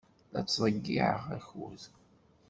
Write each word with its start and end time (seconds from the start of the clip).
La 0.33 0.41
ttḍeyyiɛeɣ 0.45 1.23
akud. 1.37 1.81